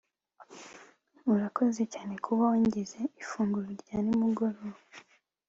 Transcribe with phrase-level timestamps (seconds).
[1.33, 4.79] urakoze cyane kuba wangize ifunguro rya nimugoroba